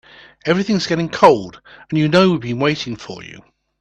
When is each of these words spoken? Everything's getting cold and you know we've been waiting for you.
Everything's 0.47 0.87
getting 0.87 1.09
cold 1.09 1.61
and 1.91 1.99
you 1.99 2.07
know 2.07 2.31
we've 2.31 2.39
been 2.41 2.57
waiting 2.57 2.95
for 2.95 3.23
you. 3.23 3.43